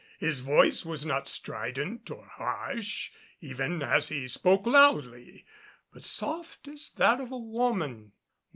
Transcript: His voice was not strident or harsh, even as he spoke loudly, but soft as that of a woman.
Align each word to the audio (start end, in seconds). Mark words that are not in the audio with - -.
His 0.17 0.39
voice 0.39 0.83
was 0.83 1.05
not 1.05 1.29
strident 1.29 2.09
or 2.09 2.25
harsh, 2.25 3.11
even 3.39 3.83
as 3.83 4.09
he 4.09 4.27
spoke 4.27 4.65
loudly, 4.65 5.45
but 5.93 6.05
soft 6.05 6.67
as 6.67 6.89
that 6.97 7.21
of 7.21 7.31
a 7.31 7.37
woman. 7.37 8.11